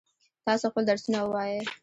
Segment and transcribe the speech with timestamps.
[0.45, 1.59] تاسو خپل درسونه ووایئ.